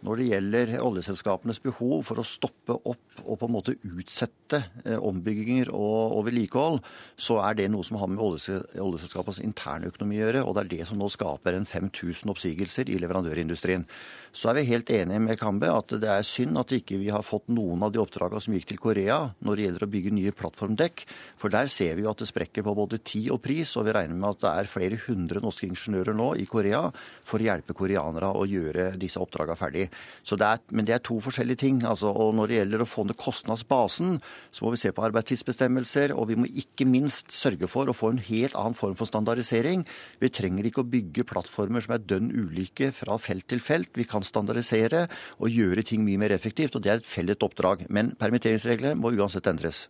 Når 0.00 0.16
det 0.16 0.26
gjelder 0.30 0.70
oljeselskapenes 0.80 1.58
behov 1.60 2.06
for 2.08 2.20
å 2.20 2.24
stoppe 2.24 2.72
opp 2.88 3.20
og 3.20 3.36
på 3.36 3.48
en 3.48 3.52
måte 3.52 3.74
utsette 3.84 4.62
eh, 4.86 4.96
ombygginger 4.96 5.68
og, 5.76 6.22
vedlikehold, 6.24 6.78
så 7.20 7.36
er 7.44 7.58
det 7.58 7.66
noe 7.72 7.84
som 7.84 7.98
har 8.00 8.08
med 8.08 8.22
oljeselskapenes 8.22 9.42
internøkonomi 9.44 10.16
å 10.16 10.22
gjøre. 10.22 10.44
Og 10.46 10.56
det 10.56 10.62
er 10.62 10.70
det 10.72 10.88
som 10.88 10.96
nå 11.00 11.10
skaper 11.12 11.58
en 11.58 11.68
5000 11.68 12.32
oppsigelser 12.32 12.88
i 12.88 12.96
leverandørindustrien. 13.02 13.84
Så 14.32 14.48
er 14.48 14.60
vi 14.60 14.70
helt 14.70 14.90
enige 14.94 15.20
med 15.20 15.40
Kambe 15.40 15.68
at 15.68 15.92
det 16.00 16.08
er 16.08 16.24
synd 16.24 16.56
at 16.60 16.72
ikke 16.72 16.96
vi 17.02 17.10
har 17.12 17.26
fått 17.26 17.50
noen 17.52 17.84
av 17.84 17.92
de 17.92 18.00
oppdragene 18.00 18.40
som 18.40 18.56
gikk 18.56 18.70
til 18.70 18.80
Korea 18.80 19.18
når 19.44 19.58
det 19.58 19.66
gjelder 19.66 19.84
å 19.84 19.90
bygge 19.96 20.14
nye 20.16 20.34
plattformdekk. 20.40 21.04
For 21.40 21.52
der 21.52 21.68
ser 21.68 21.98
vi 21.98 22.06
jo 22.06 22.12
at 22.14 22.22
det 22.22 22.30
sprekker 22.30 22.64
på 22.64 22.76
både 22.78 23.02
tid 23.04 23.28
og 23.34 23.42
pris, 23.44 23.74
og 23.76 23.84
vi 23.88 23.96
regner 23.98 24.16
med 24.16 24.38
at 24.38 24.44
det 24.46 24.54
er 24.54 24.72
flere 24.72 25.00
hundre 25.04 25.44
norske 25.44 25.68
ingeniører 25.68 26.16
nå 26.16 26.32
i 26.40 26.48
Korea 26.48 26.86
for 27.26 27.36
å 27.36 27.50
hjelpe 27.50 27.76
koreanere 27.76 28.32
å 28.32 28.48
gjøre 28.48 28.92
disse 29.02 29.20
oppdragene 29.20 29.60
ferdig. 29.60 29.89
Det 30.30 30.46
er, 30.46 30.60
men 30.72 30.86
det 30.86 30.94
er 30.94 31.02
to 31.04 31.18
forskjellige 31.20 31.62
ting. 31.64 31.82
Altså, 31.84 32.12
og 32.12 32.34
Når 32.34 32.48
det 32.48 32.58
gjelder 32.58 32.84
å 32.84 32.88
få 32.88 33.04
ned 33.04 33.18
kostnadsbasen, 33.20 34.18
så 34.50 34.64
må 34.64 34.72
vi 34.74 34.80
se 34.80 34.92
på 34.94 35.04
arbeidstidsbestemmelser, 35.08 36.14
og 36.14 36.30
vi 36.30 36.38
må 36.38 36.48
ikke 36.48 36.86
minst 36.88 37.34
sørge 37.34 37.68
for 37.68 37.90
å 37.90 37.96
få 37.96 38.12
en 38.14 38.22
helt 38.30 38.56
annen 38.58 38.78
form 38.78 38.96
for 38.98 39.10
standardisering. 39.10 39.84
Vi 40.22 40.32
trenger 40.32 40.66
ikke 40.68 40.84
å 40.84 40.90
bygge 40.90 41.26
plattformer 41.28 41.84
som 41.84 41.96
er 41.96 42.04
dønn 42.04 42.30
ulike 42.30 42.92
fra 42.96 43.18
felt 43.18 43.48
til 43.50 43.60
felt. 43.60 43.92
Vi 43.98 44.08
kan 44.08 44.26
standardisere 44.26 45.06
og 45.38 45.50
gjøre 45.50 45.84
ting 45.86 46.04
mye 46.06 46.20
mer 46.20 46.34
effektivt. 46.36 46.76
og 46.76 46.82
Det 46.82 46.92
er 46.92 47.02
et 47.02 47.06
felles 47.06 47.40
oppdrag. 47.40 47.86
Men 47.90 48.14
permitteringsreglene 48.18 48.98
må 48.98 49.12
uansett 49.16 49.46
endres. 49.50 49.88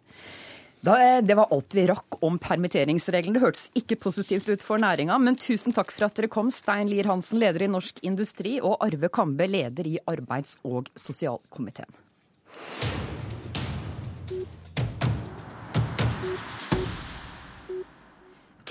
Da, 0.80 1.16
eh, 1.16 1.22
det 1.22 1.34
var 1.36 1.50
alt 1.52 1.74
vi 1.74 1.86
rakk 1.86 2.22
om 2.24 2.38
permitteringsreglene. 2.40 3.36
Det 3.36 3.44
hørtes 3.44 3.66
ikke 3.76 3.98
positivt 4.00 4.48
ut 4.48 4.62
for 4.64 4.80
næringa, 4.80 5.18
men 5.20 5.36
tusen 5.36 5.76
takk 5.76 5.92
for 5.92 6.08
at 6.08 6.16
dere 6.16 6.30
kom, 6.32 6.48
Stein 6.50 6.88
Lier 6.88 7.04
Hansen, 7.10 7.38
leder 7.42 7.66
i 7.66 7.68
Norsk 7.68 8.00
Industri, 8.02 8.58
og 8.60 8.78
Arve 8.80 9.12
Kambe, 9.12 9.44
leder 9.44 9.86
i 9.86 9.98
arbeids- 10.08 10.56
og 10.64 10.88
sosialkomiteen. 10.96 11.92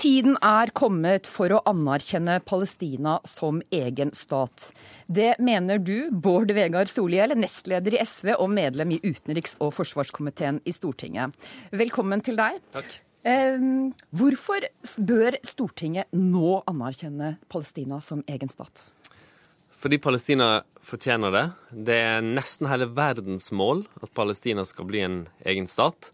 Tiden 0.00 0.38
er 0.40 0.70
kommet 0.72 1.26
for 1.28 1.52
å 1.52 1.58
anerkjenne 1.68 2.38
Palestina 2.48 3.18
som 3.28 3.58
egen 3.68 4.14
stat. 4.16 4.70
Det 5.04 5.34
mener 5.44 5.76
du, 5.76 6.08
Bård 6.08 6.54
Vegar 6.56 6.88
Solhjell, 6.88 7.34
nestleder 7.36 7.98
i 7.98 8.00
SV 8.00 8.30
og 8.38 8.48
medlem 8.54 8.94
i 8.96 9.00
utenriks- 9.04 9.58
og 9.60 9.74
forsvarskomiteen 9.76 10.62
i 10.64 10.72
Stortinget. 10.72 11.36
Velkommen 11.76 12.24
til 12.24 12.40
deg. 12.40 12.62
Takk. 12.72 12.94
Hvorfor 14.16 14.64
bør 15.10 15.36
Stortinget 15.44 16.08
nå 16.16 16.62
anerkjenne 16.72 17.34
Palestina 17.52 18.00
som 18.00 18.22
egen 18.24 18.48
stat? 18.48 18.86
Fordi 19.84 20.00
Palestina 20.00 20.62
fortjener 20.80 21.36
det. 21.36 21.44
Det 21.76 22.00
er 22.06 22.24
nesten 22.24 22.72
hele 22.72 22.88
verdens 22.88 23.52
mål 23.52 23.84
at 24.00 24.16
Palestina 24.16 24.64
skal 24.64 24.88
bli 24.88 25.04
en 25.04 25.20
egen 25.44 25.68
stat. 25.68 26.08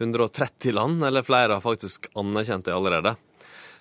130 0.00 0.74
land 0.76 1.04
eller 1.04 1.26
flere 1.26 1.58
har 1.58 1.64
faktisk 1.64 2.08
anerkjent 2.18 2.68
det 2.68 2.74
allerede. 2.74 3.14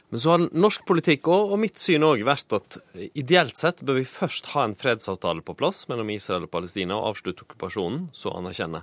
Men 0.10 0.22
så 0.22 0.34
har 0.34 0.46
norsk 0.58 0.86
politikk 0.90 1.28
og, 1.30 1.54
og 1.54 1.60
mitt 1.62 1.78
syn 1.78 2.06
òg 2.08 2.24
vært 2.26 2.56
at 2.58 2.80
ideelt 3.14 3.58
sett 3.60 3.84
bør 3.86 4.00
vi 4.00 4.08
først 4.10 4.50
ha 4.56 4.66
en 4.66 4.78
fredsavtale 4.78 5.46
på 5.46 5.54
plass 5.60 5.84
mellom 5.92 6.10
Israel 6.16 6.48
og 6.48 6.54
Palestina 6.54 6.98
og 6.98 7.12
avslutte 7.12 7.46
okkupasjonen, 7.46 8.08
så 8.18 8.34
anerkjenne. 8.34 8.82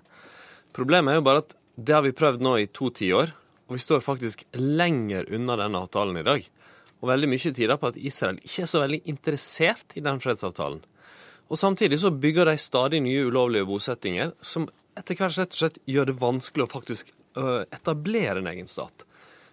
Problemet 0.77 1.13
er 1.13 1.19
jo 1.19 1.27
bare 1.27 1.43
at 1.43 1.57
det 1.77 1.97
har 1.97 2.07
vi 2.07 2.15
prøvd 2.17 2.45
nå 2.47 2.55
i 2.63 2.71
to 2.71 2.93
tiår, 2.95 3.35
og 3.67 3.75
vi 3.75 3.83
står 3.83 4.05
faktisk 4.07 4.47
lenger 4.55 5.27
unna 5.35 5.59
denne 5.59 5.83
avtalen 5.83 6.21
i 6.21 6.25
dag. 6.27 6.47
Og 7.03 7.11
veldig 7.11 7.29
mye 7.29 7.53
tyder 7.59 7.81
på 7.81 7.91
at 7.91 7.99
Israel 7.99 8.39
ikke 8.41 8.63
er 8.65 8.71
så 8.71 8.85
veldig 8.85 9.03
interessert 9.11 9.97
i 9.99 10.05
den 10.07 10.23
fredsavtalen. 10.23 10.81
Og 11.51 11.59
samtidig 11.59 11.99
så 12.03 12.15
bygger 12.15 12.49
de 12.49 12.57
stadig 12.59 13.03
nye 13.03 13.27
ulovlige 13.27 13.67
bosettinger, 13.67 14.33
som 14.43 14.71
etter 14.97 15.19
hvert 15.19 15.37
rett 15.39 15.53
og 15.53 15.59
slett 15.59 15.83
gjør 15.91 16.09
det 16.09 16.21
vanskelig 16.23 16.65
å 16.65 16.71
faktisk 16.71 17.13
etablere 17.71 18.41
en 18.41 18.51
egen 18.53 18.71
stat. 18.71 19.07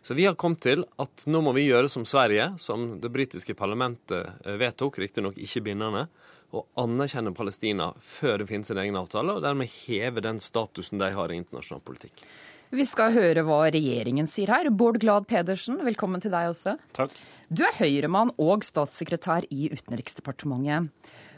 Så 0.03 0.13
vi 0.13 0.25
har 0.27 0.35
kommet 0.35 0.59
til 0.65 0.83
at 0.99 1.23
nå 1.31 1.39
må 1.45 1.53
vi 1.55 1.69
gjøre 1.69 1.87
som 1.91 2.03
Sverige, 2.07 2.49
som 2.59 2.97
det 2.99 3.11
britiske 3.13 3.55
parlamentet 3.55 4.33
øh, 4.43 4.57
vedtok, 4.59 4.99
riktignok 4.99 5.37
ikke 5.39 5.63
bindende, 5.69 6.09
og 6.53 6.67
anerkjenne 6.77 7.31
Palestina 7.33 7.87
før 8.03 8.41
det 8.41 8.49
finnes 8.51 8.69
en 8.73 8.81
egen 8.83 8.97
avtale, 8.99 9.37
og 9.37 9.45
dermed 9.45 9.71
heve 9.85 10.21
den 10.21 10.41
statusen 10.43 10.99
de 10.99 11.09
har 11.15 11.31
i 11.31 11.39
internasjonal 11.39 11.85
politikk. 11.87 12.25
Vi 12.73 12.85
skal 12.89 13.13
høre 13.15 13.45
hva 13.45 13.61
regjeringen 13.71 14.27
sier 14.29 14.49
her. 14.49 14.67
Bård 14.73 14.99
Glad 15.01 15.27
Pedersen, 15.29 15.79
velkommen 15.85 16.21
til 16.23 16.33
deg 16.33 16.51
også. 16.51 16.75
Takk. 16.97 17.15
Du 17.53 17.63
er 17.63 17.75
Høyremann 17.77 18.33
og 18.41 18.65
statssekretær 18.65 19.47
i 19.53 19.69
Utenriksdepartementet. 19.71 20.89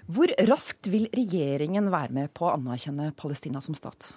Hvor 0.05 0.31
raskt 0.49 0.89
vil 0.89 1.09
regjeringen 1.13 1.91
være 1.93 2.15
med 2.15 2.33
på 2.37 2.47
å 2.47 2.55
anerkjenne 2.55 3.11
Palestina 3.19 3.61
som 3.61 3.77
stat? 3.77 4.13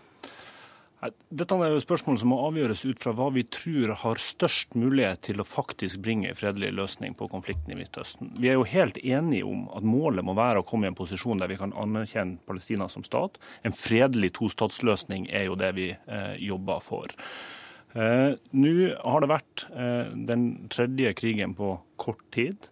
Dette 0.98 1.54
er 1.54 1.70
jo 1.70 1.82
spørsmål 1.82 2.16
som 2.18 2.32
må 2.32 2.40
avgjøres 2.48 2.80
ut 2.88 2.98
fra 2.98 3.12
hva 3.14 3.28
vi 3.30 3.44
tror 3.54 3.92
har 4.00 4.18
størst 4.18 4.74
mulighet 4.74 5.20
til 5.28 5.38
å 5.38 5.46
faktisk 5.46 6.00
bringe 6.02 6.32
en 6.32 6.38
fredelig 6.38 6.72
løsning 6.74 7.14
på 7.18 7.28
konflikten 7.30 7.70
i 7.70 7.76
Midtøsten. 7.78 8.32
Vi 8.34 8.50
er 8.50 8.58
jo 8.58 8.66
helt 8.66 8.98
enige 8.98 9.46
om 9.46 9.68
at 9.78 9.86
målet 9.86 10.26
må 10.26 10.34
være 10.38 10.64
å 10.64 10.66
komme 10.66 10.88
i 10.88 10.90
en 10.90 10.98
posisjon 10.98 11.38
der 11.38 11.52
vi 11.52 11.60
kan 11.60 11.74
anerkjenne 11.78 12.42
Palestina 12.48 12.88
som 12.90 13.06
stat. 13.06 13.38
En 13.62 13.76
fredelig 13.76 14.32
tostatsløsning 14.40 15.28
er 15.30 15.46
jo 15.46 15.58
det 15.60 15.70
vi 15.78 15.92
eh, 15.94 16.34
jobber 16.42 16.82
for. 16.82 17.14
Eh, 17.94 18.34
Nå 18.58 18.74
har 18.98 19.22
det 19.22 19.30
vært 19.30 19.68
eh, 19.70 20.10
den 20.28 20.48
tredje 20.72 21.14
krigen 21.20 21.54
på 21.58 21.76
kort 22.00 22.26
tid. 22.34 22.66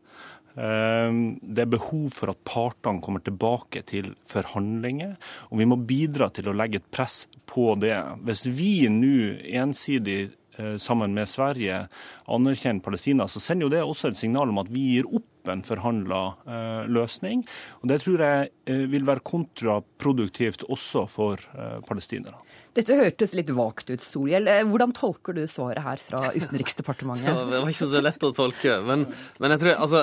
Ehm, 0.57 1.37
det 1.43 1.67
er 1.67 1.75
behov 1.77 2.09
for 2.17 2.33
at 2.33 2.41
partene 2.49 3.03
kommer 3.05 3.25
tilbake 3.25 3.85
til 3.89 4.15
forhandlinger, 4.31 5.17
og 5.51 5.61
vi 5.61 5.69
må 5.69 5.77
bidra 5.77 6.31
til 6.33 6.49
å 6.49 6.57
legge 6.57 6.81
et 6.81 6.91
press 6.91 7.25
på 7.49 7.75
det. 7.81 7.97
Hvis 8.25 8.47
vi 8.57 8.89
nå 8.93 9.37
ensidig 9.61 10.21
eh, 10.57 10.77
sammen 10.81 11.15
med 11.17 11.29
Sverige 11.29 11.85
anerkjenner 12.33 12.85
Palestina, 12.85 13.29
så 13.29 13.43
sender 13.43 13.69
jo 13.69 13.75
det 13.77 13.85
også 13.85 14.13
et 14.13 14.21
signal 14.21 14.53
om 14.53 14.63
at 14.63 14.73
vi 14.73 14.95
gir 14.97 15.11
opp 15.13 15.51
en 15.53 15.63
forhandla 15.63 16.23
eh, 16.49 16.87
løsning. 16.91 17.45
Og 17.83 17.91
Det 17.93 18.01
tror 18.03 18.25
jeg 18.25 18.49
eh, 18.65 18.87
vil 18.91 19.05
være 19.07 19.25
kontraproduktivt 19.29 20.65
også 20.73 21.05
for 21.11 21.43
palestinerne. 21.87 22.41
Dette 22.77 22.97
hørtes 22.97 23.33
litt 23.33 23.49
vagt 23.57 23.89
ut, 23.89 24.03
Solhjell. 24.05 24.51
Hvordan 24.69 24.91
tolker 24.97 25.37
du 25.37 25.45
svaret 25.49 25.85
her 25.85 26.01
fra 26.01 26.31
Utenriksdepartementet? 26.37 27.45
det 27.53 27.61
var 27.61 27.73
ikke 27.73 27.93
så 27.93 28.03
lett 28.05 28.25
å 28.27 28.33
tolke, 28.37 28.81
men, 28.89 29.07
men 29.41 29.55
jeg 29.55 29.63
tror 29.63 29.85
altså 29.87 30.03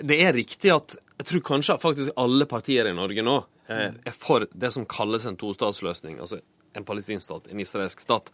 det 0.00 0.18
er 0.24 0.32
riktig 0.36 0.72
at 0.72 0.96
jeg 1.18 1.28
tror 1.28 1.44
kanskje 1.52 1.78
faktisk 1.82 2.16
alle 2.20 2.46
partier 2.50 2.88
i 2.88 2.96
Norge 2.96 3.24
nå 3.24 3.36
eh, 3.68 3.92
er 3.92 4.16
for 4.16 4.46
det 4.48 4.72
som 4.74 4.88
kalles 4.88 5.26
en 5.28 5.38
tostatsløsning. 5.40 6.20
altså 6.20 6.40
en 6.72 6.84
palestinsk 6.88 7.24
stat, 7.24 7.48
en 7.50 7.60
israelsk 7.60 8.00
stat. 8.00 8.30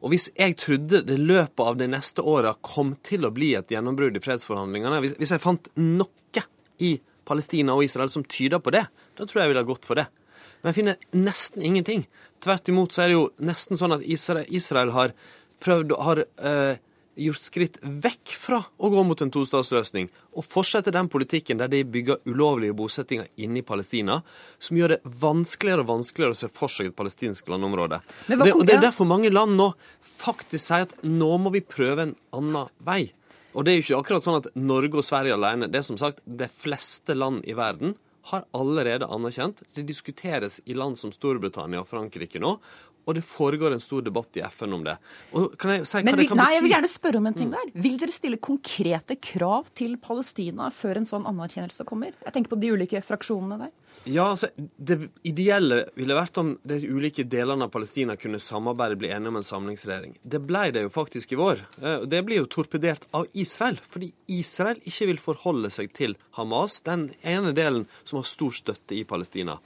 Og 0.00 0.12
hvis 0.12 0.28
jeg 0.36 0.56
trodde 0.60 1.02
det 1.06 1.18
løpet 1.18 1.62
av 1.64 1.78
de 1.80 1.88
neste 1.90 2.22
åra 2.22 2.54
kom 2.62 2.94
til 3.06 3.26
å 3.26 3.32
bli 3.34 3.52
et 3.58 3.72
gjennombrudd 3.72 4.16
i 4.16 4.22
fredsforhandlingene, 4.22 5.00
hvis, 5.02 5.16
hvis, 5.18 5.32
jeg 5.34 5.42
fant 5.42 5.70
noe 5.80 6.44
i 6.80 6.94
Palestina 7.28 7.74
og 7.76 7.84
Israel 7.84 8.10
som 8.12 8.24
tyder 8.24 8.62
på 8.62 8.72
det, 8.74 8.86
da 8.88 9.26
tror 9.26 9.40
jeg 9.40 9.48
jeg 9.48 9.52
ville 9.52 9.64
ha 9.64 9.68
gått 9.68 9.88
for 9.88 10.00
det. 10.00 10.06
Men 10.60 10.70
jeg 10.70 10.78
finner 10.78 11.02
nesten 11.16 11.64
ingenting. 11.64 12.06
Tvert 12.42 12.70
imot 12.72 12.94
så 12.94 13.04
er 13.04 13.10
det 13.10 13.18
jo 13.18 13.26
nesten 13.44 13.80
sånn 13.80 13.96
at 13.96 14.06
Israel, 14.06 14.48
Israel 14.48 14.94
har 14.96 15.12
prøvd 15.60 15.92
har 16.00 16.22
eh, 16.24 16.80
gjort 17.26 17.42
skritt 17.42 17.78
vekk 17.82 18.32
fra 18.40 18.60
å 18.78 18.90
gå 18.92 19.04
mot 19.06 19.20
en 19.22 19.32
tostatsløsning, 19.34 20.08
og 20.36 20.46
fortsette 20.46 20.92
den 20.94 21.10
politikken 21.12 21.60
der 21.60 21.70
de 21.72 21.82
bygger 21.84 22.20
ulovlige 22.28 22.76
bosettinger 22.76 23.28
inne 23.40 23.60
i 23.60 23.66
Palestina, 23.66 24.20
som 24.58 24.78
gjør 24.78 24.96
det 24.96 25.00
vanskeligere 25.20 25.84
og 25.84 25.92
vanskeligere 25.92 26.36
å 26.36 26.40
se 26.40 26.50
for 26.54 26.72
seg 26.72 26.90
et 26.90 26.98
palestinsk 26.98 27.48
landområde. 27.52 28.00
Det, 28.26 28.40
og 28.52 28.66
Det 28.66 28.76
er 28.76 28.84
derfor 28.88 29.08
mange 29.10 29.32
land 29.32 29.58
nå 29.58 29.72
faktisk 30.06 30.64
sier 30.66 30.88
at 30.88 30.94
nå 31.06 31.32
må 31.42 31.54
vi 31.54 31.64
prøve 31.64 32.08
en 32.08 32.14
annen 32.36 32.70
vei. 32.86 33.02
Og 33.50 33.66
det 33.66 33.72
er 33.72 33.80
jo 33.80 33.86
ikke 33.86 34.04
akkurat 34.04 34.26
sånn 34.26 34.38
at 34.42 34.52
Norge 34.54 35.00
og 35.00 35.06
Sverige 35.06 35.34
alene. 35.34 35.68
Det 35.70 35.80
er 35.80 35.88
som 35.88 35.98
sagt 35.98 36.22
de 36.24 36.46
fleste 36.46 37.16
land 37.18 37.42
i 37.50 37.56
verden 37.58 37.96
har 38.30 38.44
allerede 38.54 39.08
anerkjent. 39.10 39.62
Det 39.74 39.82
diskuteres 39.88 40.60
i 40.64 40.76
land 40.76 40.98
som 40.98 41.12
Storbritannia 41.14 41.82
og 41.82 41.88
Frankrike 41.90 42.40
nå, 42.42 42.56
og 43.04 43.16
det 43.16 43.22
foregår 43.26 43.74
en 43.74 43.82
stor 43.82 44.04
debatt 44.06 44.36
i 44.38 44.44
FN 44.46 44.76
om 44.76 44.84
det. 44.86 44.96
Jeg 45.32 45.86
si 45.88 46.02
hva 46.04 46.16
vil, 46.18 46.32
nei, 46.38 46.48
jeg 46.56 46.64
vil 46.64 46.74
gjerne 46.74 46.90
spørre 46.90 47.20
om 47.20 47.28
en 47.30 47.36
ting 47.36 47.52
der. 47.52 47.72
Vil 47.74 47.98
dere 48.00 48.14
stille 48.14 48.40
konkrete 48.42 49.16
krav 49.22 49.70
til 49.76 49.96
Palestina 50.02 50.70
før 50.74 51.00
en 51.00 51.08
sånn 51.08 51.28
anerkjennelse 51.30 51.86
kommer? 51.88 52.14
Jeg 52.24 52.36
tenker 52.36 52.54
på 52.54 52.60
de 52.60 52.72
ulike 52.74 53.02
fraksjonene 53.04 53.60
der. 53.64 53.72
Ja, 54.04 54.30
altså, 54.30 54.48
Det 54.56 55.10
ideelle 55.26 55.82
ville 55.98 56.16
vært 56.16 56.38
om 56.40 56.54
de 56.64 56.78
ulike 56.88 57.24
delene 57.28 57.66
av 57.66 57.72
Palestina 57.74 58.16
kunne 58.16 58.40
samarbeide 58.40 58.98
bli 59.00 59.10
enige 59.12 59.32
om 59.32 59.40
en 59.40 59.46
samlingsregjering. 59.46 60.16
Det 60.22 60.40
ble 60.46 60.70
det 60.74 60.84
jo 60.86 60.92
faktisk 60.94 61.34
i 61.34 61.40
vår. 61.40 61.64
Eh, 61.82 62.06
det 62.10 62.22
blir 62.26 62.42
jo 62.42 62.50
torpedert 62.50 63.06
av 63.16 63.26
Israel, 63.34 63.80
fordi 63.90 64.12
Israel 64.30 64.80
ikke 64.86 65.10
vil 65.10 65.22
forholde 65.22 65.72
seg 65.74 65.92
til 65.96 66.16
Hamas, 66.38 66.80
den 66.86 67.10
ene 67.22 67.52
delen 67.56 67.86
som 68.04 68.20
har 68.20 68.28
stor 68.28 68.54
støtte 68.56 68.96
i 68.96 69.04
Palestina. 69.04 69.58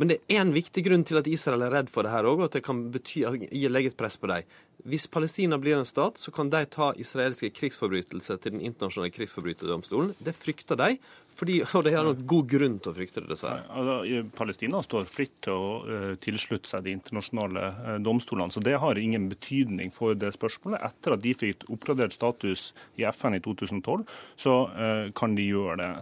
Men 0.00 0.08
det 0.08 0.22
er 0.32 0.40
en 0.40 0.54
viktig 0.54 0.80
grunn 0.86 1.02
til 1.04 1.20
at 1.20 1.28
Israel 1.28 1.66
er 1.66 1.74
redd 1.74 1.90
for 1.92 2.06
det 2.06 2.14
her 2.14 2.24
òg, 2.24 2.40
og 2.40 2.46
at 2.48 2.54
det 2.56 2.64
kan 2.64 2.86
bety, 2.94 3.20
legge 3.68 3.92
et 3.92 3.98
press 4.00 4.16
på 4.16 4.30
dem. 4.30 4.48
Hvis 4.88 5.04
Palestina 5.12 5.58
blir 5.60 5.76
en 5.76 5.84
stat, 5.84 6.16
så 6.16 6.32
kan 6.32 6.48
de 6.48 6.62
ta 6.72 6.86
israelske 6.96 7.50
krigsforbrytelser 7.52 8.38
til 8.40 8.54
Den 8.54 8.62
internasjonale 8.64 9.12
krigsforbryterdomstolen. 9.12 10.14
Det 10.16 10.32
frykter 10.32 10.78
de, 10.80 10.94
fordi, 11.28 11.58
og 11.76 11.84
det 11.84 11.92
har 11.92 12.06
nok 12.08 12.22
god 12.32 12.48
grunn 12.48 12.78
til 12.80 12.92
å 12.92 12.96
frykte 12.96 13.20
det, 13.20 13.28
dessverre. 13.34 13.66
Altså, 13.68 14.22
Palestina 14.38 14.80
står 14.86 15.04
fritt 15.10 15.36
til 15.44 15.52
å 15.52 15.68
uh, 15.84 16.14
tilslutte 16.24 16.72
seg 16.72 16.86
de 16.86 16.96
internasjonale 16.96 17.66
uh, 17.76 17.92
domstolene, 18.00 18.56
så 18.56 18.64
det 18.64 18.78
har 18.80 18.98
ingen 18.98 19.28
betydning 19.28 19.92
for 19.92 20.16
det 20.16 20.32
spørsmålet. 20.38 20.80
Etter 20.88 21.18
at 21.18 21.24
de 21.26 21.36
fikk 21.44 21.68
oppgradert 21.68 22.16
status 22.16 22.70
i 22.96 23.04
FN 23.12 23.36
i 23.36 23.44
2012, 23.44 24.08
så 24.40 24.58
uh, 24.72 25.06
kan 25.12 25.36
de 25.36 25.44
gjøre 25.50 25.76
det. 25.84 25.92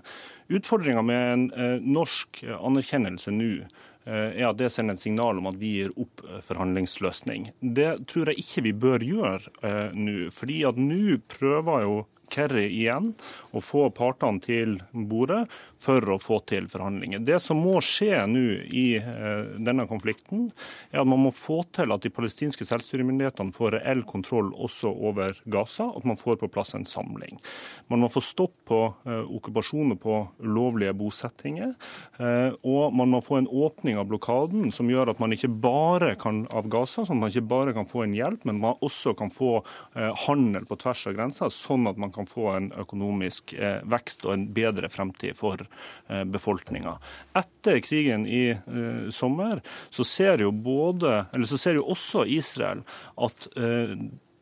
Utfordringa 0.54 1.02
med 1.04 1.32
en 1.34 1.82
norsk 1.98 2.38
anerkjennelse 2.56 3.34
nå 3.34 3.66
er 4.08 4.46
at 4.48 4.58
det 4.60 4.70
sender 4.72 4.96
et 4.96 5.02
signal 5.02 5.40
om 5.40 5.50
at 5.50 5.58
vi 5.60 5.74
gir 5.78 5.94
opp 6.00 6.22
forhandlingsløsning. 6.46 7.50
Det 7.60 7.90
tror 8.08 8.32
jeg 8.32 8.42
ikke 8.44 8.64
vi 8.68 8.72
bør 8.84 9.04
gjøre 9.04 9.88
nå. 9.94 10.16
fordi 10.34 10.62
at 10.68 10.80
nå 10.80 11.18
prøver 11.28 11.84
jo 11.84 11.98
Kerry 12.32 12.66
igjen 12.68 13.12
og 13.52 13.64
få 13.64 13.88
partene 13.94 14.42
til 14.44 14.78
bordet 14.92 15.46
for 15.78 16.02
å 16.10 16.18
få 16.20 16.40
til 16.48 16.66
forhandlinger. 16.70 17.22
Det 17.24 17.38
som 17.42 17.60
må 17.62 17.78
skje 17.84 18.24
nå 18.28 18.44
i 18.66 18.86
eh, 18.98 19.58
denne 19.62 19.86
konflikten, 19.90 20.48
er 20.90 21.02
at 21.02 21.08
man 21.08 21.22
må 21.22 21.32
få 21.34 21.60
til 21.74 21.94
at 21.94 22.02
de 22.04 22.12
palestinske 22.12 22.66
selvstyremyndighetene 22.66 23.54
får 23.54 23.78
reell 23.78 24.02
kontroll 24.08 24.50
også 24.54 24.90
over 24.90 25.38
Gaza, 25.46 25.88
at 25.94 26.06
man 26.08 26.18
får 26.18 26.40
på 26.42 26.50
plass 26.52 26.74
en 26.76 26.86
samling. 26.88 27.38
Man 27.88 28.02
må 28.02 28.10
få 28.12 28.22
stopp 28.24 28.56
på 28.68 28.80
eh, 29.06 29.22
okkupasjoner 29.38 30.00
på 30.02 30.18
ulovlige 30.42 30.96
bosettinger, 30.98 31.74
eh, 32.18 32.50
og 32.66 32.96
man 32.98 33.14
må 33.14 33.22
få 33.24 33.40
en 33.40 33.50
åpning 33.50 34.00
av 34.00 34.08
blokaden 34.10 34.72
som 34.74 34.90
gjør 34.90 35.14
at 35.14 35.22
man 35.22 35.34
ikke 35.34 35.52
bare 35.62 36.14
kan 36.20 36.44
av 36.50 36.68
Gaza, 36.70 37.06
sånn 37.06 37.20
at 37.20 37.24
man 37.28 37.34
ikke 37.34 37.48
bare 37.54 37.76
kan 37.76 37.88
få 37.88 38.04
en 38.04 38.16
hjelp, 38.16 38.44
men 38.48 38.60
man 38.62 38.78
også 38.84 39.14
kan 39.18 39.30
få 39.32 39.60
handel 40.26 40.64
på 40.68 40.76
tvers 40.80 41.06
av 41.08 41.14
grensa, 41.16 41.48
sånn 41.52 41.86
at 41.90 41.98
man 42.00 42.12
kan 42.14 42.17
få 42.26 42.48
en 42.56 42.72
økonomisk 42.72 43.54
vekst 43.86 44.24
og 44.26 44.34
en 44.34 44.46
bedre 44.56 44.88
fremtid 44.90 45.36
for 45.38 45.68
Eh, 46.08 46.24
befolkninga. 46.24 46.94
Etter 47.36 47.80
krigen 47.84 48.26
i 48.26 48.52
uh, 48.52 49.10
sommer 49.12 49.60
så 49.90 50.04
ser 50.04 50.40
jo 50.40 50.48
både, 50.52 51.26
så 51.44 51.58
ser 51.60 51.76
jo 51.76 51.84
også 51.92 52.24
Israel 52.32 52.80
at 53.20 53.48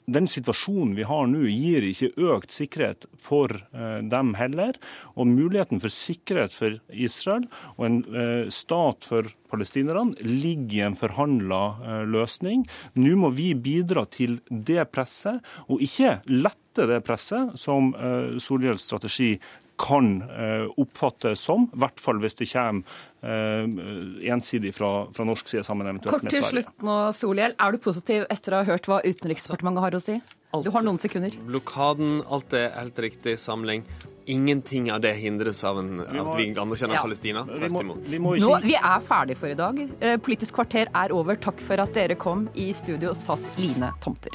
den 0.06 0.28
situasjonen 0.30 0.95
vi 0.95 1.06
har 1.06 1.26
nå, 1.26 1.42
gir 1.50 1.85
ikke 1.88 2.12
økt 2.30 2.54
sikkerhet 2.54 3.09
for 3.18 3.50
eh, 3.50 3.99
dem 4.06 4.35
heller. 4.38 4.78
Og 5.18 5.26
muligheten 5.26 5.83
for 5.83 5.92
sikkerhet 5.92 6.54
for 6.54 6.78
Israel 6.95 7.49
og 7.75 7.88
en 7.88 7.99
eh, 8.14 8.45
stat 8.54 9.06
for 9.06 9.33
palestinerne 9.50 10.16
ligger 10.22 10.78
i 10.78 10.84
en 10.86 10.98
forhandla 10.98 11.62
eh, 11.82 12.04
løsning. 12.08 12.66
Nå 12.98 13.16
må 13.20 13.32
vi 13.36 13.52
bidra 13.54 14.06
til 14.10 14.40
det 14.50 14.88
presset, 14.94 15.44
og 15.70 15.82
ikke 15.84 16.18
lette 16.32 16.88
det 16.90 17.00
presset 17.06 17.54
som 17.56 17.94
Solhjells 18.42 18.84
strategi 18.84 19.30
kan 19.78 20.22
eh, 20.22 20.66
oppfattes 20.76 21.40
som, 21.40 21.68
i 21.74 21.80
hvert 21.80 22.00
fall 22.00 22.20
hvis 22.22 22.38
det 22.38 22.48
kommer 22.50 22.96
eh, 23.22 24.30
ensidig 24.32 24.72
fra, 24.76 24.90
fra, 25.14 25.26
norsk 25.28 25.52
side 25.52 25.64
sammen 25.66 25.88
eventuelt. 25.90 26.16
Kort 26.16 26.32
til 26.32 26.44
slutt 26.44 26.86
nå, 26.86 26.96
Solhjell. 27.16 27.56
Er 27.60 27.74
du 27.74 27.82
positiv 27.82 28.26
etter 28.32 28.56
å 28.56 28.62
ha 28.62 28.70
hørt 28.72 28.88
hva 28.90 29.02
Utenriksdepartementet 29.04 29.86
har 29.86 29.98
å 29.98 30.02
si? 30.02 30.18
Alt, 30.56 30.66
du 30.66 30.72
har 30.75 30.84
noen 30.86 31.00
sekunder. 31.00 31.34
Blokaden, 31.46 32.20
alt 32.32 32.56
er 32.56 32.70
helt 32.76 32.98
riktig. 33.06 33.36
Samling. 33.42 33.84
Ingenting 34.26 34.88
av 34.90 35.04
det 35.04 35.12
hindres 35.20 35.62
av 35.64 35.78
en, 35.78 36.00
vi 36.00 36.18
må, 36.18 36.25
at 36.32 36.40
vi 36.40 36.48
anerkjenner 36.50 36.98
ja. 36.98 37.02
Palestina. 37.04 37.44
Tvert 37.46 37.78
imot. 37.78 38.00
Vi, 38.02 38.18
vi, 38.18 38.40
Nå, 38.42 38.50
vi 38.64 38.75
er 38.75 39.04
ferdig 39.06 39.36
for 39.38 39.52
i 39.52 39.58
dag. 39.58 39.78
Eh, 40.00 40.16
Politisk 40.18 40.58
kvarter 40.58 40.90
er 40.90 41.14
over. 41.14 41.38
Takk 41.38 41.62
for 41.62 41.84
at 41.84 41.94
dere 41.94 42.18
kom. 42.18 42.48
I 42.58 42.72
studio 42.75 43.14
satt 43.14 43.54
Line 43.60 43.92
Tomter. 44.02 44.34